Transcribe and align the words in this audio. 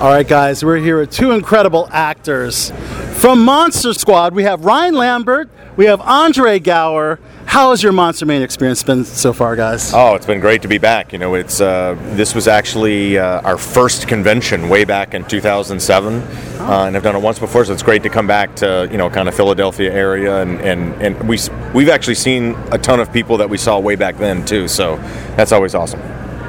All 0.00 0.10
right, 0.10 0.26
guys, 0.26 0.64
we're 0.64 0.78
here 0.78 0.98
with 0.98 1.12
two 1.12 1.30
incredible 1.30 1.88
actors. 1.92 2.72
From 3.12 3.44
Monster 3.44 3.94
Squad, 3.94 4.34
we 4.34 4.42
have 4.42 4.64
Ryan 4.64 4.96
Lambert, 4.96 5.48
we 5.76 5.84
have 5.84 6.00
Andre 6.00 6.58
Gower. 6.58 7.20
How 7.46 7.70
has 7.70 7.80
your 7.80 7.92
Monster 7.92 8.26
Mania 8.26 8.44
experience 8.44 8.82
been 8.82 9.04
so 9.04 9.32
far, 9.32 9.54
guys? 9.54 9.92
Oh, 9.94 10.16
it's 10.16 10.26
been 10.26 10.40
great 10.40 10.62
to 10.62 10.68
be 10.68 10.78
back. 10.78 11.12
You 11.12 11.20
know, 11.20 11.34
it's 11.34 11.60
uh, 11.60 11.96
this 12.16 12.34
was 12.34 12.48
actually 12.48 13.18
uh, 13.18 13.42
our 13.42 13.56
first 13.56 14.08
convention 14.08 14.68
way 14.68 14.84
back 14.84 15.14
in 15.14 15.24
2007, 15.26 16.14
uh, 16.14 16.84
and 16.86 16.96
I've 16.96 17.02
done 17.04 17.14
it 17.14 17.22
once 17.22 17.38
before, 17.38 17.64
so 17.64 17.72
it's 17.72 17.84
great 17.84 18.02
to 18.02 18.10
come 18.10 18.26
back 18.26 18.56
to 18.56 18.88
you 18.90 18.98
know 18.98 19.08
kind 19.08 19.28
of 19.28 19.36
Philadelphia 19.36 19.92
area, 19.92 20.42
and 20.42 20.60
and, 20.60 21.00
and 21.00 21.28
we 21.28 21.38
we've 21.72 21.88
actually 21.88 22.16
seen 22.16 22.56
a 22.72 22.78
ton 22.78 22.98
of 22.98 23.12
people 23.12 23.36
that 23.36 23.48
we 23.48 23.58
saw 23.58 23.78
way 23.78 23.94
back 23.94 24.16
then 24.16 24.44
too. 24.44 24.66
So 24.66 24.96
that's 25.36 25.52
always 25.52 25.76
awesome. 25.76 26.00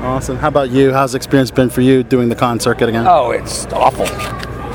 Awesome. 0.05 0.37
How 0.37 0.47
about 0.49 0.69
you? 0.69 0.93
How's 0.93 1.13
the 1.13 1.17
experience 1.17 1.49
been 1.51 1.69
for 1.69 1.81
you 1.81 2.03
doing 2.03 2.29
the 2.29 2.35
con 2.35 2.59
circuit 2.59 2.87
again? 2.89 3.05
Oh, 3.07 3.31
it's 3.31 3.65
awful. 3.67 4.05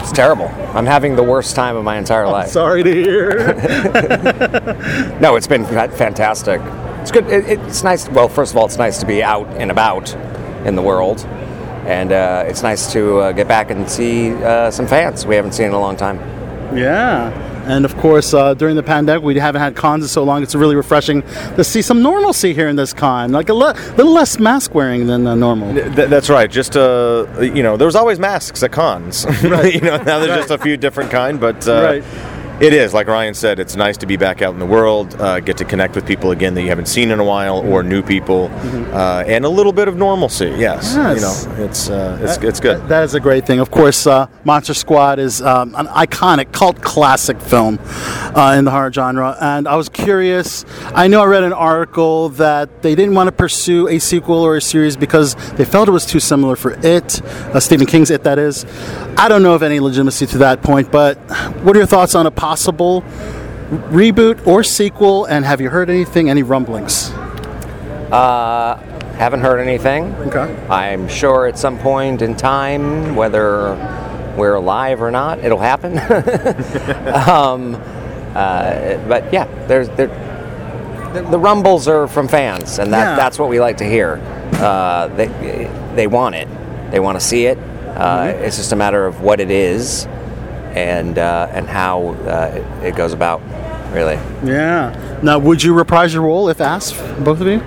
It's 0.01 0.11
terrible. 0.13 0.49
I'm 0.77 0.87
having 0.87 1.15
the 1.15 1.23
worst 1.23 1.55
time 1.55 1.77
of 1.77 1.85
my 1.85 1.97
entire 1.99 2.27
life. 2.27 2.49
Sorry 2.49 2.83
to 2.83 2.93
hear. 2.93 3.57
No, 5.21 5.37
it's 5.37 5.47
been 5.47 5.65
fantastic. 5.67 6.61
It's 7.03 7.11
good. 7.11 7.27
It, 7.29 7.45
it's 7.61 7.83
nice. 7.85 8.09
Well, 8.09 8.29
first 8.29 8.53
of 8.53 8.57
all, 8.59 8.65
it's 8.67 8.79
nice 8.79 8.99
to 9.01 9.07
be 9.07 9.23
out 9.23 9.47
and 9.49 9.71
about 9.71 10.13
in 10.67 10.75
the 10.77 10.83
world, 10.83 11.21
and 11.87 12.11
uh, 12.11 12.45
it's 12.47 12.63
nice 12.63 12.91
to 12.93 13.19
uh, 13.19 13.33
get 13.33 13.47
back 13.47 13.71
and 13.71 13.89
see 13.89 14.33
uh, 14.43 14.71
some 14.71 14.87
fans 14.87 15.27
we 15.27 15.37
haven't 15.37 15.53
seen 15.53 15.67
in 15.67 15.73
a 15.75 15.79
long 15.81 15.97
time. 15.97 16.19
yeah. 16.77 17.31
And 17.71 17.85
of 17.85 17.97
course, 17.99 18.35
uh, 18.35 18.55
during 18.55 18.75
the 18.77 18.83
pandemic, 18.83 19.23
we 19.23 19.39
haven't 19.39 19.61
had 19.61 19.77
cons 19.77 20.03
in 20.05 20.09
so 20.09 20.25
long. 20.25 20.43
It's 20.43 20.55
really 20.55 20.75
refreshing 20.77 21.23
to 21.57 21.63
see 21.63 21.83
some 21.83 22.03
normalcy 22.03 22.53
here 22.53 22.69
in 22.69 22.77
this 22.77 22.93
con, 22.93 23.31
like 23.33 23.49
a 23.49 23.55
le- 23.55 23.75
little 23.97 24.13
less 24.13 24.39
mask 24.39 24.75
wearing 24.75 25.07
than 25.07 25.27
uh, 25.27 25.35
normal. 25.37 25.73
Th- 25.75 26.09
that's 26.09 26.29
right. 26.29 26.51
Just 26.51 26.77
uh, 26.77 27.27
you 27.41 27.63
know, 27.63 27.77
there 27.77 27.87
was 27.87 27.97
always 27.97 28.19
masks 28.19 28.63
at 28.63 28.73
cons. 28.73 29.25
Right. 29.51 29.75
you 29.75 29.81
know, 29.81 29.97
now 29.99 30.19
there's 30.19 30.37
just 30.41 30.51
a 30.51 30.59
few 30.59 30.77
different 30.77 31.11
kind, 31.11 31.41
but 31.41 31.67
uh, 31.69 31.83
Right. 32.03 32.05
It 32.61 32.73
is 32.73 32.93
like 32.93 33.07
Ryan 33.07 33.35
said. 33.35 33.59
It's 33.59 33.77
nice 33.77 33.97
to 33.99 34.07
be 34.07 34.17
back 34.17 34.43
out 34.43 34.53
in 34.53 34.61
the 34.61 34.67
world, 34.67 35.15
uh, 35.21 35.41
get 35.41 35.57
to 35.59 35.65
connect 35.65 35.95
with 35.95 36.07
people 36.07 36.31
again 36.31 36.55
that 36.55 36.63
you 36.63 36.69
haven't 36.69 36.87
seen 36.89 37.11
in 37.11 37.19
a 37.19 37.25
while, 37.25 37.59
or 37.59 37.83
new 37.83 38.03
people, 38.03 38.51
uh, 38.93 39.25
and 39.27 39.45
a 39.45 39.49
little 39.49 39.73
bit 39.73 39.89
of 39.89 39.97
normalcy. 39.97 40.55
Yes, 40.59 40.95
Yes. 40.97 41.17
you 41.17 41.21
know, 41.57 41.65
it's 41.65 41.89
uh, 41.91 42.19
it's 42.23 42.37
it's 42.39 42.61
good. 42.61 42.79
That- 42.83 42.89
that 42.89 43.05
is 43.05 43.15
a 43.15 43.21
great 43.21 43.47
thing. 43.47 43.61
Of 43.61 43.71
course, 43.71 44.07
uh, 44.07 44.27
Monster 44.45 44.75
Squad 44.75 45.19
is 45.19 45.41
um, 45.41 45.75
an 45.77 45.87
iconic 45.87 46.53
cult 46.53 46.83
classic 46.83 47.41
film 47.41 47.79
uh, 48.37 48.55
in 48.59 48.65
the 48.67 48.71
horror 48.71 48.93
genre. 48.93 49.37
And 49.41 49.67
I 49.67 49.77
was 49.77 49.89
curious. 49.89 50.65
I 50.95 51.07
know 51.09 51.23
I 51.23 51.27
read 51.27 51.45
an 51.45 51.53
article 51.55 52.29
that 52.31 52.83
they 52.83 52.95
didn't 52.95 53.15
want 53.15 53.29
to 53.29 53.33
pursue 53.33 53.89
a 53.89 53.99
sequel 53.99 54.39
or 54.39 54.57
a 54.57 54.61
series 54.61 54.97
because 54.97 55.35
they 55.53 55.65
felt 55.65 55.89
it 55.89 55.93
was 55.93 56.05
too 56.05 56.21
similar 56.21 56.57
for 56.57 56.73
It, 56.83 57.23
uh, 57.55 57.61
Stephen 57.61 57.87
King's 57.87 58.11
It, 58.11 58.25
that 58.25 58.39
is. 58.39 58.65
I 59.21 59.29
don't 59.29 59.43
know 59.43 59.53
of 59.53 59.63
any 59.63 59.81
legitimacy 59.81 60.27
to 60.29 60.39
that 60.39 60.63
point, 60.63 60.91
but 60.91 61.19
what 61.63 61.77
are 61.77 61.79
your 61.79 61.87
thoughts 61.87 62.15
on 62.15 62.25
a 62.25 62.31
possible 62.31 63.03
reboot 63.91 64.47
or 64.47 64.65
sequel? 64.65 65.27
And 65.27 65.45
have 65.45 65.61
you 65.61 65.69
heard 65.69 65.91
anything? 65.91 66.31
Any 66.31 66.43
rumblings? 66.43 67.11
Uh, 68.11 68.77
Haven't 69.19 69.41
heard 69.41 69.61
anything. 69.61 70.15
Okay. 70.15 70.57
I'm 70.69 71.07
sure 71.07 71.47
at 71.47 71.59
some 71.59 71.79
point 71.79 72.23
in 72.23 72.35
time, 72.35 73.15
whether 73.15 73.75
we're 74.39 74.55
alive 74.55 75.03
or 75.03 75.11
not, 75.11 75.39
it'll 75.41 75.59
happen. 75.59 75.99
um, 77.29 77.75
uh, 78.35 78.97
but 79.07 79.31
yeah, 79.35 79.45
there's 79.67 79.91
there, 79.91 80.09
the, 81.13 81.21
the 81.31 81.39
rumbles 81.39 81.89
are 81.89 82.09
from 82.09 82.27
fans, 82.27 82.79
and 82.79 82.91
that, 82.95 83.11
Yeah. 83.11 83.17
that's 83.17 83.39
what 83.39 83.51
we 83.51 83.61
like 83.61 83.77
to 83.77 83.85
hear. 83.85 84.15
Uh, 84.55 85.09
they 85.09 85.27
they 85.95 86.07
want 86.07 86.37
it, 86.37 86.49
they 86.91 87.01
want 87.01 87.21
to 87.21 87.25
see 87.25 87.45
it. 87.45 87.59
Uh, 88.01 88.33
It's 88.39 88.57
just 88.57 88.73
a 88.73 88.77
matter 88.77 89.07
of 89.07 89.21
what 89.21 89.41
it 89.41 89.51
is, 89.51 90.07
and 90.75 91.19
uh, 91.19 91.49
and 91.53 91.67
how 91.69 92.09
uh, 92.27 92.53
it, 92.83 92.89
it 92.89 92.97
goes 92.97 93.13
about. 93.13 93.43
Really. 93.93 94.19
Yeah. 94.45 95.19
Now, 95.23 95.39
would 95.39 95.63
you 95.63 95.75
reprise 95.75 96.15
your 96.15 96.23
role 96.23 96.49
if 96.49 96.61
asked, 96.61 96.95
both 97.25 97.41
of 97.41 97.47
you? 97.49 97.59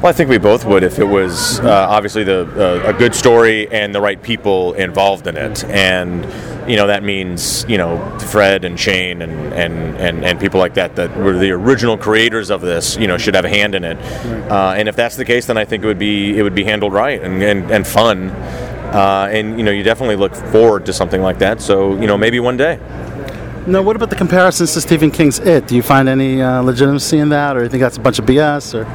Well, 0.00 0.06
I 0.06 0.12
think 0.12 0.30
we 0.30 0.38
both 0.38 0.64
would 0.64 0.84
if 0.84 0.98
it 0.98 1.04
was 1.04 1.58
uh, 1.60 1.86
obviously 1.90 2.22
the 2.22 2.84
uh, 2.86 2.90
a 2.90 2.92
good 2.92 3.14
story 3.14 3.68
and 3.72 3.94
the 3.94 4.00
right 4.00 4.22
people 4.22 4.74
involved 4.74 5.26
in 5.26 5.36
it, 5.36 5.64
and 5.64 6.24
you 6.70 6.76
know 6.76 6.86
that 6.86 7.02
means 7.02 7.64
you 7.68 7.78
know 7.78 7.98
Fred 8.30 8.64
and 8.64 8.78
Shane 8.78 9.22
and 9.22 9.52
and, 9.52 9.96
and, 9.96 10.24
and 10.24 10.38
people 10.38 10.60
like 10.60 10.74
that 10.74 10.94
that 10.96 11.16
were 11.16 11.36
the 11.36 11.50
original 11.50 11.96
creators 11.98 12.50
of 12.50 12.60
this, 12.60 12.96
you 12.96 13.06
know, 13.08 13.18
should 13.18 13.34
have 13.34 13.44
a 13.44 13.48
hand 13.48 13.74
in 13.74 13.84
it. 13.84 13.98
Uh, 14.50 14.74
and 14.76 14.88
if 14.88 14.96
that's 14.96 15.16
the 15.16 15.24
case, 15.24 15.46
then 15.46 15.56
I 15.56 15.64
think 15.64 15.82
it 15.82 15.86
would 15.86 15.98
be 15.98 16.38
it 16.38 16.42
would 16.42 16.54
be 16.54 16.64
handled 16.64 16.92
right 16.92 17.20
and 17.20 17.42
and, 17.42 17.70
and 17.70 17.86
fun. 17.86 18.30
Uh, 18.96 19.28
and 19.30 19.58
you 19.58 19.64
know, 19.64 19.70
you 19.70 19.82
definitely 19.82 20.16
look 20.16 20.34
forward 20.34 20.86
to 20.86 20.92
something 20.92 21.20
like 21.20 21.38
that. 21.40 21.60
So 21.60 21.94
you 22.00 22.06
know, 22.06 22.16
maybe 22.16 22.40
one 22.40 22.56
day. 22.56 22.78
Now, 23.66 23.82
what 23.82 23.96
about 23.96 24.10
the 24.10 24.16
comparisons 24.16 24.72
to 24.74 24.80
Stephen 24.80 25.10
King's 25.10 25.38
It? 25.40 25.66
Do 25.66 25.74
you 25.74 25.82
find 25.82 26.08
any 26.08 26.40
uh, 26.40 26.62
legitimacy 26.62 27.18
in 27.18 27.28
that, 27.30 27.56
or 27.56 27.60
do 27.60 27.64
you 27.64 27.70
think 27.70 27.80
that's 27.82 27.96
a 27.96 28.00
bunch 28.00 28.18
of 28.18 28.24
BS? 28.24 28.74
Or 28.74 28.86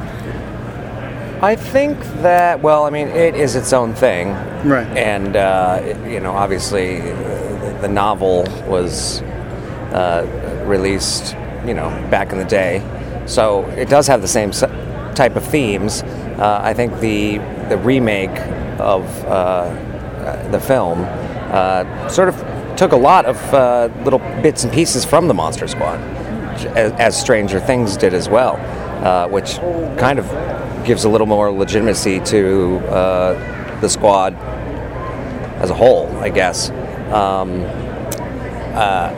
I 1.44 1.56
think 1.56 2.00
that 2.22 2.62
well, 2.62 2.86
I 2.86 2.90
mean, 2.90 3.08
it 3.10 3.36
is 3.36 3.56
its 3.56 3.74
own 3.74 3.94
thing, 3.94 4.30
Right. 4.64 4.88
And 4.98 5.36
uh, 5.36 5.80
it- 5.84 6.10
you 6.12 6.20
know, 6.20 6.32
obviously, 6.32 7.02
uh, 7.02 7.82
the 7.82 7.88
novel 7.88 8.44
was 8.68 9.22
uh, 9.94 10.26
released, 10.66 11.36
you 11.66 11.74
know, 11.74 11.90
back 12.10 12.32
in 12.32 12.38
the 12.38 12.46
day, 12.46 12.82
so 13.26 13.66
it 13.72 13.90
does 13.90 14.08
have 14.08 14.22
the 14.22 14.28
same 14.28 14.52
type 15.16 15.36
of 15.36 15.44
themes. 15.44 16.02
Uh, 16.04 16.60
I 16.64 16.74
think 16.74 17.00
the 17.02 17.40
the 17.70 17.78
remake 17.78 18.38
of 18.80 19.04
uh, 19.26 19.70
the 20.52 20.60
film 20.60 21.06
uh, 21.52 22.08
sort 22.08 22.30
of 22.30 22.36
took 22.78 22.94
a 22.94 22.98
lot 22.98 23.26
of 23.26 23.54
uh, 23.54 23.90
little 24.04 24.20
bits 24.42 24.64
and 24.64 24.74
pieces 24.74 25.06
from 25.06 25.28
the 25.28 25.34
Monster 25.34 25.68
Squad, 25.68 26.00
as, 26.76 26.92
as 26.94 27.20
Stranger 27.20 27.60
Things 27.60 27.98
did 27.98 28.14
as 28.14 28.30
well, 28.30 28.56
uh, 29.06 29.28
which 29.28 29.58
kind 30.00 30.20
of 30.20 30.26
gives 30.86 31.04
a 31.04 31.10
little 31.10 31.28
more 31.28 31.52
legitimacy 31.52 32.20
to 32.22 32.80
uh, 32.88 33.80
the 33.82 33.90
squad 33.90 34.34
as 35.62 35.70
a 35.70 35.74
whole, 35.74 36.08
I 36.18 36.30
guess. 36.30 36.70
Um, 37.12 37.64
uh, 38.74 39.14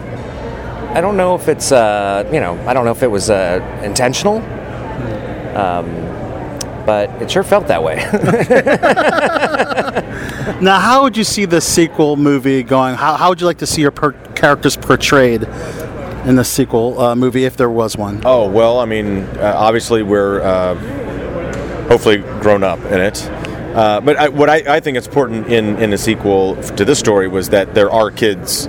I 0.94 1.02
don't 1.02 1.16
know 1.16 1.36
if 1.36 1.48
it's, 1.48 1.72
uh, 1.72 2.30
you 2.34 2.40
know, 2.40 2.60
I 2.68 2.74
don't 2.74 2.86
know 2.86 2.92
if 2.92 3.02
it 3.04 3.10
was 3.10 3.30
uh, 3.30 3.82
intentional, 3.84 4.38
um, 5.56 5.88
but 6.86 7.10
it 7.22 7.32
sure 7.32 7.44
felt 7.44 7.68
that 7.68 7.84
way. 7.84 7.96
now, 10.62 10.80
how 10.80 11.04
would 11.04 11.18
you 11.18 11.24
see 11.24 11.46
the 11.46 11.62
sequel 11.62 12.16
movie 12.16 12.64
going? 12.64 12.96
How, 12.96 13.16
how 13.16 13.30
would 13.30 13.42
you 13.42 13.48
like 13.48 13.60
to 13.60 13.68
see 13.68 13.82
your 13.82 13.92
per- 13.92 14.14
characters 14.34 14.78
portrayed 14.78 15.44
in 16.26 16.36
the 16.36 16.44
sequel 16.44 17.00
uh, 17.00 17.16
movie, 17.16 17.46
if 17.46 17.58
there 17.58 17.70
was 17.70 17.98
one? 17.98 18.22
Oh 18.26 18.50
well, 18.50 18.80
I 18.80 18.86
mean, 18.86 19.24
uh, 19.38 19.54
obviously 19.56 20.04
we're 20.04 20.42
uh, 20.42 20.76
hopefully 21.88 22.18
grown 22.18 22.64
up 22.64 22.80
in 22.86 23.00
it. 23.00 23.24
Uh, 23.74 24.00
but 24.02 24.18
I, 24.18 24.30
what 24.30 24.50
I, 24.50 24.76
I 24.76 24.80
think 24.80 24.98
is 24.98 25.08
important 25.08 25.48
in, 25.48 25.78
in 25.78 25.90
the 25.90 25.98
sequel 25.98 26.62
to 26.64 26.86
this 26.86 27.00
story 27.00 27.28
was 27.28 27.50
that 27.50 27.74
there 27.74 27.90
are 27.90 28.12
kids 28.12 28.68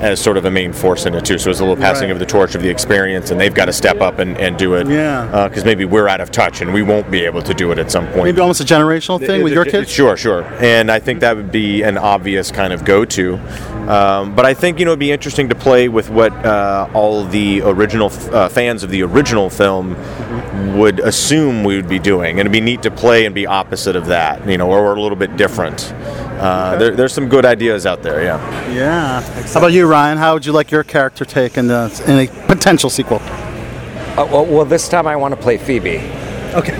as 0.00 0.20
sort 0.20 0.36
of 0.36 0.44
a 0.44 0.50
main 0.50 0.72
force 0.72 1.06
in 1.06 1.14
it 1.14 1.24
too. 1.24 1.38
So 1.38 1.50
it's 1.50 1.60
a 1.60 1.64
little 1.64 1.76
passing 1.76 2.08
Right. 2.08 2.12
of 2.12 2.18
the 2.18 2.26
torch 2.26 2.54
of 2.54 2.62
the 2.62 2.68
experience, 2.68 3.30
and 3.30 3.40
they've 3.40 3.52
got 3.54 3.64
to 3.66 3.72
step 3.72 4.00
up 4.00 4.18
and, 4.20 4.36
and 4.38 4.56
do 4.56 4.74
it. 4.74 4.86
Yeah. 4.88 5.48
Because 5.48 5.64
maybe 5.64 5.84
we're 5.84 6.08
out 6.08 6.20
of 6.20 6.30
touch 6.30 6.60
and 6.60 6.72
we 6.72 6.82
won't 6.82 7.10
be 7.10 7.24
able 7.24 7.42
to 7.42 7.52
do 7.54 7.72
it 7.72 7.78
at 7.78 7.90
some 7.90 8.06
point. 8.08 8.24
Maybe 8.24 8.40
almost 8.40 8.60
a 8.60 8.64
generational 8.64 9.18
thing 9.24 9.42
with 9.42 9.52
your 9.52 9.64
kids? 9.64 9.90
Sure, 9.90 10.16
sure. 10.16 10.44
And 10.60 10.90
I 10.90 10.98
think 11.00 11.20
that 11.20 11.34
would 11.36 11.50
be 11.52 11.82
an 11.82 11.98
obvious 11.98 12.50
kind 12.50 12.72
of 12.72 12.84
go-to. 12.84 13.38
Um, 13.88 14.34
but 14.34 14.44
I 14.44 14.52
think 14.52 14.78
you 14.78 14.84
know 14.84 14.90
it'd 14.90 14.98
be 15.00 15.10
interesting 15.10 15.48
to 15.48 15.54
play 15.54 15.88
with 15.88 16.10
what 16.10 16.32
uh, 16.44 16.88
all 16.92 17.24
the 17.24 17.62
original 17.62 18.08
f- 18.10 18.30
uh, 18.32 18.48
fans 18.50 18.82
of 18.82 18.90
the 18.90 19.02
original 19.02 19.48
film 19.48 19.96
would 20.76 21.00
assume 21.00 21.64
we 21.64 21.74
would 21.76 21.88
be 21.88 21.98
doing, 21.98 22.32
and 22.32 22.40
it'd 22.40 22.52
be 22.52 22.60
neat 22.60 22.82
to 22.82 22.90
play 22.90 23.24
and 23.24 23.34
be 23.34 23.46
opposite 23.46 23.96
of 23.96 24.06
that, 24.06 24.46
you 24.46 24.58
know, 24.58 24.70
or 24.70 24.94
a 24.94 25.00
little 25.00 25.16
bit 25.16 25.38
different. 25.38 25.94
Uh, 26.38 26.76
there, 26.76 26.94
there's 26.94 27.12
some 27.12 27.28
good 27.28 27.44
ideas 27.44 27.84
out 27.84 28.02
there, 28.02 28.22
yeah. 28.22 28.70
Yeah. 28.70 29.20
How 29.20 29.58
about 29.58 29.72
you, 29.72 29.86
Ryan? 29.86 30.18
How 30.18 30.34
would 30.34 30.46
you 30.46 30.52
like 30.52 30.70
your 30.70 30.84
character 30.84 31.24
take 31.24 31.58
in, 31.58 31.66
in 31.66 31.70
a 31.70 32.28
potential 32.46 32.90
sequel? 32.90 33.18
Uh, 33.20 34.26
well, 34.30 34.46
well, 34.46 34.64
this 34.64 34.88
time 34.88 35.06
I 35.06 35.16
want 35.16 35.34
to 35.34 35.40
play 35.40 35.58
Phoebe. 35.58 35.98
Okay. 36.54 36.76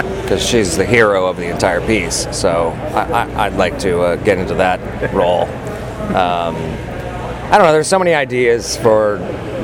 Because 0.24 0.42
she's 0.42 0.74
the 0.74 0.86
hero 0.86 1.26
of 1.26 1.36
the 1.36 1.50
entire 1.50 1.86
piece, 1.86 2.26
so 2.34 2.70
I, 2.94 3.02
I, 3.02 3.44
I'd 3.44 3.56
like 3.56 3.78
to 3.80 4.00
uh, 4.00 4.16
get 4.16 4.38
into 4.38 4.54
that 4.54 5.12
role. 5.12 5.42
Um, 6.16 6.56
I 7.52 7.58
don't 7.58 7.66
know. 7.66 7.72
There's 7.72 7.88
so 7.88 7.98
many 7.98 8.14
ideas 8.14 8.74
for 8.78 9.18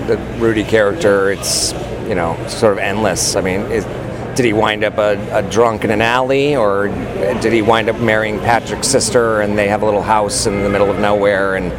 the 0.07 0.19
Rudy 0.39 0.63
character. 0.63 1.31
It's 1.31 1.73
you 2.07 2.15
know 2.15 2.37
sort 2.47 2.75
of 2.75 2.79
endless. 2.79 3.37
I 3.37 3.41
mean, 3.41 3.63
is, 3.73 3.87
did 4.35 4.45
he 4.45 4.53
wind 4.53 4.85
up 4.85 4.99
a, 4.99 5.19
a 5.37 5.43
drunk 5.51 5.85
in 5.85 5.91
an 5.91 6.01
alley, 6.01 6.57
or 6.57 6.89
did 7.41 7.53
he 7.53 7.63
wind 7.63 7.89
up 7.89 8.01
marrying 8.01 8.39
Patrick's 8.41 8.89
sister, 8.89 9.41
and 9.41 9.59
they 9.59 9.69
have 9.69 9.83
a 9.83 9.85
little 9.85 10.03
house 10.03 10.47
in 10.47 10.63
the 10.63 10.71
middle 10.71 10.91
of 10.91 10.99
nowhere, 10.99 11.57
and 11.57 11.71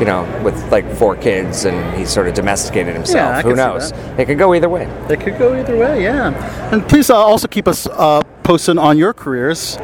you 0.00 0.06
know, 0.06 0.24
with 0.42 0.56
like 0.72 0.90
four 0.96 1.14
kids, 1.16 1.64
and 1.64 1.96
he 1.96 2.04
sort 2.04 2.26
of 2.26 2.34
domesticated 2.34 2.94
himself. 2.94 3.36
Yeah, 3.36 3.42
Who 3.42 3.54
knows? 3.54 3.92
It 4.18 4.26
could 4.26 4.38
go 4.38 4.54
either 4.54 4.68
way. 4.68 4.84
it 5.08 5.20
could 5.20 5.38
go 5.38 5.54
either 5.54 5.76
way, 5.76 6.02
yeah. 6.02 6.72
And 6.72 6.86
please 6.88 7.08
uh, 7.08 7.14
also 7.14 7.46
keep 7.46 7.68
us 7.68 7.86
uh, 7.86 8.22
posted 8.42 8.78
on 8.78 8.98
your 8.98 9.12
careers. 9.12 9.76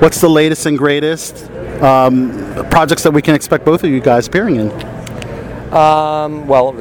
What's 0.00 0.20
the 0.20 0.30
latest 0.30 0.64
and 0.64 0.78
greatest? 0.78 1.50
um, 1.82 2.32
projects 2.70 3.02
that 3.04 3.12
we 3.12 3.22
can 3.22 3.34
expect 3.34 3.64
both 3.64 3.84
of 3.84 3.90
you 3.90 4.00
guys 4.00 4.26
appearing 4.26 4.56
in? 4.56 4.70
Um, 5.72 6.46
well, 6.46 6.72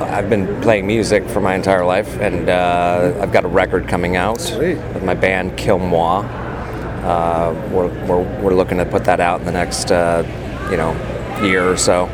I've 0.00 0.30
been 0.30 0.60
playing 0.62 0.86
music 0.86 1.28
for 1.28 1.40
my 1.40 1.54
entire 1.54 1.84
life, 1.84 2.18
and 2.20 2.48
uh, 2.48 3.18
I've 3.20 3.32
got 3.32 3.44
a 3.44 3.48
record 3.48 3.88
coming 3.88 4.16
out 4.16 4.40
Sweet. 4.40 4.76
with 4.76 5.02
my 5.02 5.14
band 5.14 5.56
Kill 5.56 5.78
Moi. 5.78 6.20
Uh, 6.20 7.52
we're, 7.72 7.88
we're, 8.06 8.40
we're 8.40 8.54
looking 8.54 8.78
to 8.78 8.84
put 8.84 9.04
that 9.04 9.20
out 9.20 9.40
in 9.40 9.46
the 9.46 9.52
next, 9.52 9.90
uh, 9.90 10.24
you 10.70 10.76
know, 10.76 10.92
year 11.44 11.68
or 11.68 11.76
so. 11.76 12.08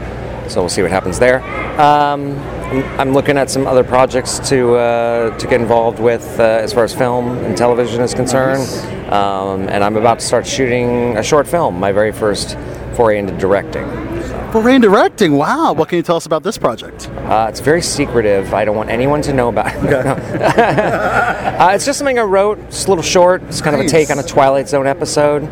So 0.48 0.60
we'll 0.60 0.68
see 0.68 0.82
what 0.82 0.90
happens 0.90 1.18
there. 1.18 1.42
Um, 1.80 2.38
I'm, 2.64 3.00
I'm 3.00 3.12
looking 3.12 3.36
at 3.38 3.50
some 3.50 3.66
other 3.66 3.84
projects 3.84 4.38
to 4.50 4.74
uh, 4.74 5.38
to 5.38 5.46
get 5.46 5.60
involved 5.60 5.98
with 5.98 6.38
uh, 6.38 6.42
as 6.42 6.72
far 6.72 6.84
as 6.84 6.94
film 6.94 7.38
and 7.44 7.56
television 7.56 8.02
is 8.02 8.14
concerned. 8.14 8.68
Um, 9.12 9.68
and 9.68 9.82
I'm 9.82 9.96
about 9.96 10.18
to 10.20 10.24
start 10.24 10.46
shooting 10.46 11.16
a 11.16 11.22
short 11.22 11.46
film, 11.46 11.78
my 11.78 11.92
very 11.92 12.12
first 12.12 12.58
foray 12.94 13.18
into 13.18 13.36
directing. 13.38 13.84
For 14.54 14.60
rain 14.60 14.80
directing, 14.80 15.32
wow. 15.32 15.72
What 15.72 15.88
can 15.88 15.96
you 15.96 16.04
tell 16.04 16.14
us 16.14 16.26
about 16.26 16.44
this 16.44 16.58
project? 16.58 17.08
Uh, 17.08 17.48
it's 17.48 17.58
very 17.58 17.82
secretive. 17.82 18.54
I 18.54 18.64
don't 18.64 18.76
want 18.76 18.88
anyone 18.88 19.20
to 19.22 19.32
know 19.32 19.48
about 19.48 19.74
it. 19.74 19.90
uh, 20.06 21.72
it's 21.74 21.84
just 21.84 21.98
something 21.98 22.20
I 22.20 22.22
wrote. 22.22 22.60
It's 22.60 22.84
a 22.84 22.88
little 22.88 23.02
short. 23.02 23.42
It's 23.42 23.60
kind 23.60 23.74
of 23.74 23.84
a 23.84 23.88
take 23.88 24.10
on 24.10 24.20
a 24.20 24.22
Twilight 24.22 24.68
Zone 24.68 24.86
episode. 24.86 25.42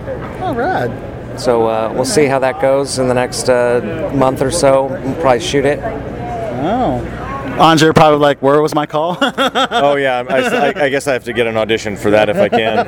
Oh, 0.41 0.55
rad. 0.55 1.41
So 1.41 1.67
uh, 1.67 1.93
we'll 1.93 2.05
see 2.05 2.27
how 2.27 2.39
that 2.39 2.63
goes 2.63 3.01
in 3.01 3.09
the 3.09 3.15
next 3.15 3.49
uh, 3.49 4.13
month 4.15 4.41
or 4.41 4.53
so. 4.53 4.87
We'll 4.87 5.15
probably 5.15 5.41
shoot 5.41 5.65
it. 5.65 5.81
Oh. 5.83 7.22
Andre 7.59 7.93
probably 7.93 8.19
like, 8.19 8.41
where 8.41 8.61
was 8.63 8.75
my 8.75 8.87
call? 8.87 9.19
oh 9.21 9.97
yeah, 9.97 10.25
I, 10.29 10.41
I, 10.41 10.85
I 10.85 10.89
guess 10.89 11.07
I 11.07 11.13
have 11.13 11.25
to 11.25 11.33
get 11.33 11.47
an 11.47 11.57
audition 11.57 11.97
for 11.97 12.11
that 12.11 12.29
if 12.29 12.37
I 12.37 12.49
can, 12.49 12.87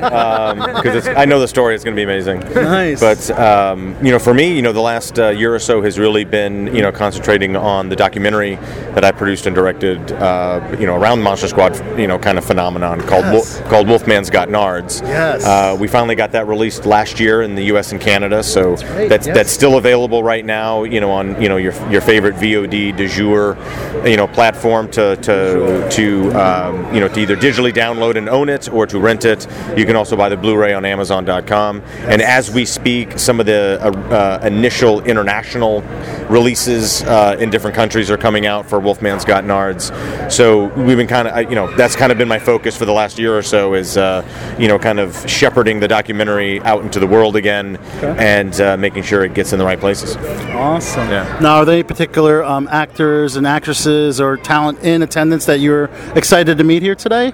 because 0.75 1.07
I 1.07 1.25
know 1.25 1.39
the 1.39 1.47
story. 1.47 1.75
It's 1.75 1.83
going 1.83 1.95
to 1.95 1.99
be 1.99 2.03
amazing. 2.03 2.39
Nice. 2.53 2.99
But 2.99 3.29
um, 3.39 3.95
you 4.03 4.11
know, 4.11 4.19
for 4.19 4.33
me, 4.33 4.55
you 4.55 4.61
know, 4.61 4.71
the 4.71 4.81
last 4.81 5.19
uh, 5.19 5.29
year 5.29 5.53
or 5.53 5.59
so 5.59 5.81
has 5.81 5.99
really 5.99 6.23
been 6.23 6.73
you 6.75 6.81
know 6.81 6.91
concentrating 6.91 7.55
on 7.55 7.89
the 7.89 7.95
documentary 7.95 8.55
that 8.95 9.03
I 9.03 9.11
produced 9.11 9.45
and 9.45 9.55
directed. 9.55 10.11
Uh, 10.13 10.75
you 10.79 10.85
know, 10.85 10.95
around 10.95 11.21
Monster 11.21 11.47
Squad, 11.47 11.75
you 11.99 12.07
know, 12.07 12.17
kind 12.17 12.37
of 12.37 12.45
phenomenon 12.45 13.01
called 13.01 13.25
Yes. 13.25 13.59
Wolf, 13.59 13.69
called 13.69 13.87
Wolfman's 13.87 14.29
Got 14.29 14.49
Nards. 14.49 15.01
Yes. 15.01 15.45
Uh, 15.45 15.77
we 15.79 15.87
finally 15.87 16.15
got 16.15 16.31
that 16.31 16.47
released 16.47 16.85
last 16.85 17.19
year 17.19 17.41
in 17.41 17.55
the 17.55 17.65
U.S. 17.65 17.91
and 17.91 18.01
Canada, 18.01 18.41
so 18.41 18.75
that's 18.75 18.83
right, 18.83 19.09
that's, 19.09 19.27
yes. 19.27 19.35
that's 19.35 19.51
still 19.51 19.77
available 19.77 20.23
right 20.23 20.45
now. 20.45 20.83
You 20.83 21.01
know, 21.01 21.11
on 21.11 21.39
you 21.41 21.49
know 21.49 21.57
your 21.57 21.73
your 21.91 22.01
favorite 22.01 22.35
VOD 22.35 22.95
de 22.95 23.07
jour, 23.07 23.57
you 24.05 24.17
know, 24.17 24.27
platform 24.27 24.44
to 24.53 25.15
to 25.15 25.87
to 25.89 26.31
um, 26.33 26.93
you 26.93 26.99
know 26.99 27.07
to 27.07 27.19
either 27.19 27.35
digitally 27.35 27.73
download 27.73 28.15
and 28.15 28.29
own 28.29 28.49
it 28.49 28.71
or 28.71 28.85
to 28.87 28.99
rent 28.99 29.25
it. 29.25 29.47
You 29.77 29.85
can 29.85 29.95
also 29.95 30.15
buy 30.15 30.29
the 30.29 30.37
Blu-ray 30.37 30.73
on 30.73 30.85
Amazon.com. 30.85 31.81
And 31.99 32.21
as 32.21 32.51
we 32.51 32.65
speak, 32.65 33.17
some 33.19 33.39
of 33.39 33.45
the 33.45 33.79
uh, 33.81 33.89
uh, 34.13 34.45
initial 34.45 35.01
international 35.01 35.81
releases 36.29 37.03
uh, 37.03 37.37
in 37.39 37.49
different 37.49 37.75
countries 37.75 38.09
are 38.09 38.17
coming 38.17 38.45
out 38.45 38.65
for 38.67 38.79
Wolfman's 38.79 39.25
Got 39.25 39.43
Nards. 39.43 39.91
So 40.31 40.65
we've 40.75 40.97
been 40.97 41.07
kind 41.07 41.27
of 41.27 41.49
you 41.49 41.55
know 41.55 41.73
that's 41.75 41.95
kind 41.95 42.11
of 42.11 42.17
been 42.17 42.27
my 42.27 42.39
focus 42.39 42.75
for 42.77 42.85
the 42.85 42.93
last 42.93 43.17
year 43.19 43.37
or 43.37 43.43
so 43.43 43.73
is 43.73 43.97
uh, 43.97 44.23
you 44.57 44.67
know 44.67 44.79
kind 44.79 44.99
of 44.99 45.29
shepherding 45.29 45.79
the 45.79 45.87
documentary 45.87 46.61
out 46.61 46.83
into 46.83 46.99
the 46.99 47.07
world 47.07 47.35
again 47.35 47.77
and 48.01 48.59
uh, 48.61 48.77
making 48.77 49.03
sure 49.03 49.23
it 49.23 49.33
gets 49.33 49.53
in 49.53 49.59
the 49.59 49.65
right 49.65 49.79
places. 49.79 50.15
awesome. 50.51 51.09
Yeah. 51.09 51.39
Now, 51.41 51.57
are 51.57 51.65
there 51.65 51.75
any 51.75 51.83
particular 51.83 52.43
um, 52.43 52.67
actors 52.71 53.35
and 53.35 53.45
actresses 53.45 54.19
or 54.19 54.34
talent 54.37 54.83
in 54.83 55.01
attendance 55.01 55.45
that 55.45 55.59
you're 55.59 55.89
excited 56.15 56.57
to 56.57 56.63
meet 56.63 56.81
here 56.81 56.95
today? 56.95 57.33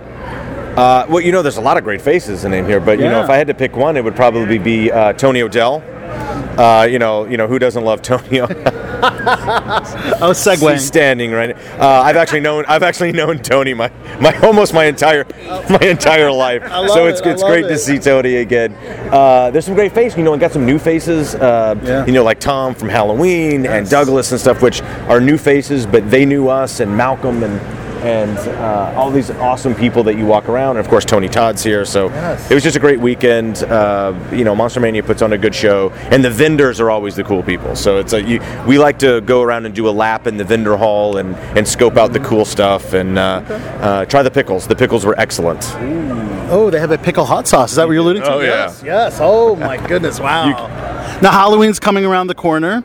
Uh, 0.75 1.05
well, 1.09 1.19
you 1.19 1.31
know, 1.31 1.41
there's 1.41 1.57
a 1.57 1.61
lot 1.61 1.77
of 1.77 1.83
great 1.83 2.01
faces 2.01 2.45
in 2.45 2.51
here, 2.65 2.79
but 2.79 2.97
you 2.97 3.05
know, 3.05 3.21
if 3.21 3.29
I 3.29 3.35
had 3.35 3.47
to 3.47 3.53
pick 3.53 3.75
one, 3.75 3.97
it 3.97 4.03
would 4.03 4.15
probably 4.15 4.57
be 4.57 4.89
uh, 4.91 5.13
Tony 5.13 5.41
Odell. 5.41 5.83
Uh, 6.57 6.83
you 6.89 6.99
know, 6.99 7.25
you 7.25 7.37
know 7.37 7.47
who 7.47 7.59
doesn't 7.59 7.83
love 7.83 8.01
Tony? 8.01 8.41
Oh, 8.41 8.47
He's 10.27 10.37
segue. 10.37 10.79
standing 10.79 11.31
right. 11.31 11.55
Uh, 11.79 12.01
I've 12.03 12.15
actually 12.17 12.41
known 12.41 12.65
I've 12.67 12.83
actually 12.83 13.11
known 13.11 13.39
Tony 13.39 13.73
my, 13.73 13.91
my 14.19 14.37
almost 14.43 14.73
my 14.73 14.85
entire 14.85 15.25
my 15.69 15.79
entire 15.81 16.31
life. 16.31 16.63
so 16.89 17.07
it's 17.07 17.21
it, 17.21 17.27
I 17.27 17.31
it's 17.31 17.43
great 17.43 17.65
it. 17.65 17.69
to 17.69 17.77
see 17.77 17.97
Tony 17.99 18.35
again. 18.37 18.73
Uh, 19.11 19.49
there's 19.51 19.65
some 19.65 19.75
great 19.75 19.93
faces. 19.93 20.17
You 20.17 20.23
know, 20.23 20.33
and 20.33 20.39
got 20.41 20.51
some 20.51 20.65
new 20.65 20.77
faces. 20.79 21.35
Uh, 21.35 21.75
Yeah. 21.83 22.05
You 22.05 22.11
know, 22.13 22.23
like 22.23 22.39
Tom 22.39 22.75
from 22.75 22.89
Halloween 22.89 23.65
and 23.65 23.89
Douglas 23.89 24.31
and 24.31 24.39
stuff, 24.39 24.61
which 24.61 24.81
are 25.09 25.19
new 25.21 25.37
faces, 25.37 25.85
but 25.85 26.09
they 26.11 26.25
knew 26.25 26.47
us 26.49 26.79
and 26.79 26.95
Malcolm 26.95 27.43
and. 27.43 27.80
And 28.01 28.37
uh, 28.37 28.93
all 28.95 29.11
these 29.11 29.29
awesome 29.31 29.75
people 29.75 30.03
that 30.03 30.17
you 30.17 30.25
walk 30.25 30.49
around, 30.49 30.77
and 30.77 30.79
of 30.85 30.89
course 30.89 31.05
Tony 31.05 31.29
Todd's 31.29 31.63
here. 31.63 31.85
So 31.85 32.07
Yes. 32.09 32.49
it 32.49 32.53
was 32.55 32.63
just 32.63 32.75
a 32.75 32.79
great 32.79 32.99
weekend. 32.99 33.63
Uh, 33.63 34.13
you 34.31 34.43
know, 34.43 34.55
Monster 34.55 34.79
Mania 34.79 35.03
puts 35.03 35.21
on 35.21 35.33
a 35.33 35.37
good 35.37 35.53
show, 35.53 35.91
and 36.09 36.23
the 36.25 36.29
vendors 36.31 36.79
are 36.81 36.89
always 36.89 37.15
the 37.15 37.23
cool 37.23 37.43
people. 37.43 37.75
So 37.75 37.97
it's 37.97 38.13
a 38.13 38.21
you, 38.21 38.41
we 38.65 38.79
like 38.79 38.97
to 38.99 39.21
go 39.21 39.41
around 39.43 39.65
and 39.67 39.75
do 39.75 39.87
a 39.87 39.91
lap 39.91 40.25
in 40.25 40.37
the 40.37 40.43
vendor 40.43 40.75
hall 40.77 41.17
and, 41.17 41.35
and 41.57 41.67
scope 41.67 41.95
out 41.97 42.11
the 42.13 42.19
cool 42.21 42.43
stuff 42.45 42.93
and 42.93 43.19
uh, 43.19 43.43
uh, 43.81 44.05
try 44.05 44.23
the 44.23 44.31
pickles. 44.31 44.67
The 44.67 44.75
pickles 44.75 45.05
were 45.05 45.19
excellent. 45.19 45.63
Oh, 46.53 46.69
they 46.69 46.79
have 46.79 46.91
a 46.91 46.97
pickle 46.97 47.25
hot 47.25 47.47
sauce. 47.47 47.69
Is 47.71 47.75
that 47.77 47.87
what 47.87 47.93
you're 47.93 48.01
alluding 48.01 48.23
to? 48.23 48.31
Oh, 48.33 48.39
yeah. 48.39 48.47
Yes. 48.65 48.83
Yes. 48.83 49.17
Oh 49.21 49.55
my 49.55 49.77
goodness. 49.87 50.19
Wow. 50.31 50.67
now 51.21 51.31
Halloween's 51.31 51.79
coming 51.79 52.05
around 52.05 52.27
the 52.27 52.35
corner. 52.35 52.81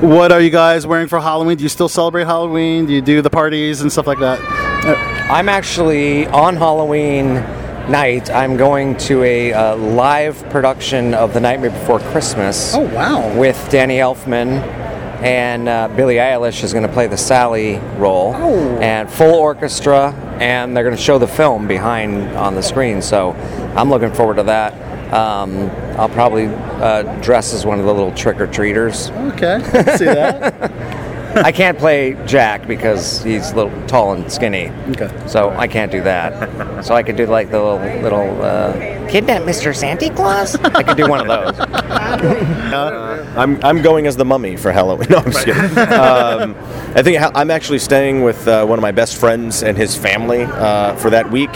What 0.00 0.32
are 0.32 0.40
you 0.40 0.50
guys 0.50 0.86
wearing 0.86 1.08
for 1.08 1.20
Halloween? 1.20 1.56
Do 1.56 1.62
you 1.62 1.68
still 1.68 1.88
celebrate 1.88 2.24
Halloween? 2.24 2.86
Do 2.86 2.92
you 2.92 3.00
do 3.02 3.20
the 3.22 3.30
parties 3.30 3.80
and 3.80 3.90
stuff 3.92 4.06
like 4.06 4.18
that? 4.20 4.38
I'm 4.84 5.48
actually 5.48 6.26
on 6.28 6.56
Halloween 6.56 7.34
night. 7.90 8.30
I'm 8.30 8.56
going 8.56 8.96
to 8.98 9.22
a 9.22 9.52
uh, 9.52 9.76
live 9.76 10.38
production 10.50 11.12
of 11.14 11.34
The 11.34 11.40
Nightmare 11.40 11.70
Before 11.70 12.00
Christmas. 12.00 12.74
Oh, 12.74 12.80
wow. 12.94 13.36
With 13.38 13.56
Danny 13.70 13.96
Elfman. 13.98 14.62
And 15.22 15.68
uh, 15.68 15.88
Billie 15.88 16.14
Eilish 16.14 16.64
is 16.64 16.72
going 16.72 16.86
to 16.86 16.92
play 16.92 17.06
the 17.06 17.18
Sally 17.18 17.76
role, 17.98 18.32
Oh. 18.34 18.78
and 18.78 19.10
full 19.10 19.34
orchestra, 19.34 20.12
and 20.40 20.74
they're 20.74 20.82
going 20.84 20.96
to 20.96 21.02
show 21.02 21.18
the 21.18 21.28
film 21.28 21.68
behind 21.68 22.34
on 22.38 22.54
the 22.54 22.62
screen. 22.62 23.02
So, 23.02 23.32
I'm 23.76 23.90
looking 23.90 24.14
forward 24.14 24.36
to 24.36 24.44
that. 24.44 24.72
Um, 25.12 25.68
I'll 26.00 26.08
probably 26.08 26.46
uh, 26.46 27.02
dress 27.20 27.52
as 27.52 27.66
one 27.66 27.78
of 27.78 27.84
the 27.84 27.92
little 27.92 28.14
trick 28.14 28.40
or 28.40 28.46
treaters. 28.46 29.10
Okay. 29.10 29.58
See 29.98 30.06
that. 30.06 30.72
I 31.36 31.52
can't 31.52 31.78
play 31.78 32.16
Jack 32.26 32.66
because 32.66 33.22
he's 33.22 33.50
a 33.52 33.56
little 33.56 33.86
tall 33.86 34.12
and 34.14 34.30
skinny. 34.30 34.70
Okay. 34.90 35.10
So 35.28 35.50
I 35.50 35.68
can't 35.68 35.90
do 35.92 36.02
that. 36.02 36.84
So 36.84 36.94
I 36.94 37.02
could 37.02 37.16
do 37.16 37.26
like 37.26 37.50
the 37.50 37.60
little 37.62 38.02
little 38.02 38.42
uh, 38.42 38.72
kidnap 39.08 39.42
Mr. 39.42 39.74
Santa 39.74 40.10
Claus. 40.10 40.56
I 40.56 40.82
could 40.82 40.96
do 40.96 41.08
one 41.08 41.20
of 41.20 41.26
those. 41.28 41.66
I'm, 43.36 43.62
I'm 43.64 43.82
going 43.82 44.06
as 44.06 44.16
the 44.16 44.24
mummy 44.24 44.56
for 44.56 44.72
Halloween. 44.72 45.08
No, 45.10 45.18
I'm 45.18 45.32
just 45.32 45.44
kidding. 45.44 45.78
um, 45.78 46.54
I 46.94 47.02
think 47.02 47.18
ha- 47.18 47.32
I'm 47.34 47.50
actually 47.50 47.78
staying 47.80 48.22
with 48.22 48.46
uh, 48.46 48.64
one 48.66 48.78
of 48.78 48.82
my 48.82 48.92
best 48.92 49.16
friends 49.16 49.62
and 49.62 49.76
his 49.76 49.96
family 49.96 50.42
uh, 50.42 50.94
for 50.96 51.10
that 51.10 51.30
week, 51.30 51.50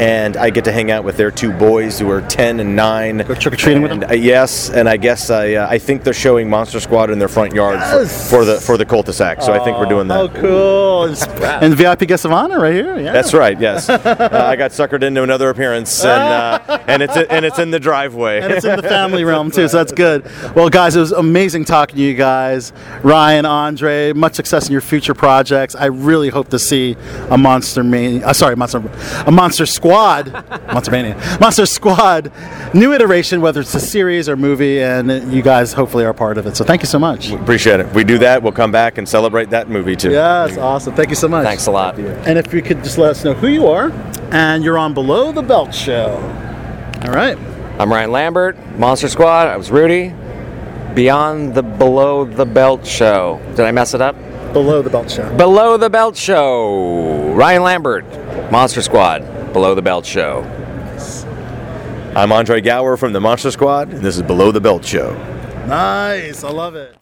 and 0.00 0.36
I 0.36 0.50
get 0.50 0.64
to 0.64 0.72
hang 0.72 0.90
out 0.90 1.04
with 1.04 1.16
their 1.16 1.30
two 1.30 1.52
boys 1.52 1.98
who 1.98 2.10
are 2.10 2.22
10 2.22 2.58
and 2.60 2.74
9. 2.74 3.18
Go 3.18 3.34
trick-or-treating 3.34 3.82
with 3.82 3.90
them? 4.00 4.10
uh, 4.10 4.14
yes, 4.14 4.70
and 4.70 4.88
I 4.88 4.96
guess 4.96 5.30
I 5.30 5.54
uh, 5.54 5.68
I 5.68 5.78
think 5.78 6.02
they're 6.04 6.12
showing 6.12 6.48
Monster 6.48 6.80
Squad 6.80 7.10
in 7.10 7.18
their 7.18 7.28
front 7.28 7.54
yard 7.54 7.78
for, 7.80 8.00
Yes! 8.02 8.30
for 8.30 8.44
the 8.44 8.60
for 8.60 8.76
the 8.76 8.84
cul-de-sac. 8.84 9.42
So 9.42 9.52
I 9.52 9.62
think 9.64 9.78
we're 9.78 9.86
doing 9.86 10.08
that. 10.08 10.18
Oh, 10.20 10.28
cool. 10.28 11.04
And, 11.04 11.64
and 11.64 11.74
VIP 11.74 12.08
guest 12.08 12.24
of 12.24 12.32
honor 12.32 12.60
right 12.60 12.72
here. 12.74 12.98
Yeah. 12.98 13.12
That's 13.12 13.34
right. 13.34 13.58
Yes, 13.60 13.88
uh, 13.88 14.28
I 14.32 14.56
got 14.56 14.70
suckered 14.70 15.02
into 15.02 15.22
another 15.22 15.50
appearance, 15.50 16.04
and 16.04 16.10
uh, 16.68 16.78
and 16.86 17.02
it's 17.02 17.16
and 17.16 17.44
it's 17.44 17.58
in 17.58 17.70
the 17.70 17.80
driveway. 17.80 18.40
and 18.40 18.52
it's 18.52 18.64
in 18.64 18.76
the 18.76 18.82
family 18.88 19.24
realm 19.30 19.50
too, 19.50 19.68
so 19.68 19.76
that's 19.76 19.92
good. 19.92 20.24
Well, 20.54 20.68
guys, 20.70 20.96
it 20.96 21.00
was 21.00 21.12
amazing 21.12 21.64
talking 21.66 21.96
to 21.96 22.02
you 22.02 22.14
guys, 22.14 22.72
Ryan, 23.02 23.44
Andre. 23.46 24.12
Much 24.12 24.34
success 24.34 24.66
in 24.66 24.72
your 24.72 24.80
future 24.80 25.14
projects. 25.14 25.74
I 25.74 25.86
really 25.86 26.28
hope 26.30 26.48
to 26.48 26.58
see 26.58 26.96
a 27.30 27.36
Monster 27.36 27.82
Mania. 27.84 28.26
Uh, 28.26 28.32
sorry, 28.32 28.56
Monster, 28.56 28.82
a 29.26 29.30
Monster 29.30 29.66
Squad, 29.66 29.89
Monster 29.90 30.90
Mania, 30.92 31.14
Monster 31.40 31.66
Squad, 31.66 32.32
new 32.74 32.92
iteration, 32.92 33.40
whether 33.40 33.60
it's 33.60 33.74
a 33.74 33.80
series 33.80 34.28
or 34.28 34.36
movie, 34.36 34.80
and 34.82 35.32
you 35.32 35.42
guys 35.42 35.72
hopefully 35.72 36.04
are 36.04 36.14
part 36.14 36.38
of 36.38 36.46
it. 36.46 36.56
So 36.56 36.64
thank 36.64 36.82
you 36.82 36.86
so 36.86 36.98
much. 36.98 37.30
Appreciate 37.30 37.80
it. 37.80 37.92
We 37.94 38.04
do 38.04 38.18
that. 38.18 38.42
We'll 38.42 38.52
come 38.52 38.72
back 38.72 38.98
and 38.98 39.08
celebrate 39.08 39.50
that 39.50 39.68
movie 39.68 39.96
too. 39.96 40.10
Yeah, 40.12 40.46
Yes, 40.46 40.58
awesome. 40.58 40.94
Thank 40.94 41.10
you 41.10 41.16
so 41.16 41.28
much. 41.28 41.44
Thanks 41.44 41.66
a 41.66 41.70
lot. 41.70 41.98
And 41.98 42.38
if 42.38 42.52
you 42.54 42.62
could 42.62 42.82
just 42.84 42.98
let 42.98 43.10
us 43.10 43.24
know 43.24 43.34
who 43.34 43.48
you 43.48 43.66
are, 43.66 43.90
and 44.32 44.62
you're 44.64 44.78
on 44.78 44.94
Below 44.94 45.32
the 45.32 45.42
Belt 45.42 45.74
Show. 45.74 46.14
All 47.04 47.12
right. 47.12 47.36
I'm 47.78 47.90
Ryan 47.90 48.12
Lambert, 48.12 48.56
Monster 48.78 49.08
Squad. 49.08 49.48
I 49.48 49.56
was 49.56 49.70
Rudy. 49.70 50.14
Beyond 50.94 51.54
the 51.54 51.62
Below 51.62 52.24
the 52.24 52.44
Belt 52.44 52.84
Show. 52.86 53.40
Did 53.56 53.60
I 53.60 53.70
mess 53.70 53.94
it 53.94 54.00
up? 54.00 54.16
Below 54.52 54.82
the 54.82 54.90
Belt 54.90 55.10
Show. 55.10 55.34
Below 55.36 55.76
the 55.76 55.88
Belt 55.88 56.16
Show. 56.16 57.32
Ryan 57.34 57.62
Lambert, 57.62 58.04
Monster 58.50 58.82
Squad. 58.82 59.22
Below 59.52 59.74
the 59.74 59.82
Belt 59.82 60.06
Show. 60.06 60.42
I'm 62.14 62.30
Andre 62.32 62.60
Gower 62.60 62.96
from 62.96 63.12
the 63.12 63.20
Monster 63.20 63.50
Squad, 63.50 63.92
and 63.92 64.00
this 64.00 64.16
is 64.16 64.22
Below 64.22 64.52
the 64.52 64.60
Belt 64.60 64.84
Show. 64.84 65.12
Nice. 65.66 66.44
I 66.44 66.50
love 66.50 66.74
it. 66.76 66.96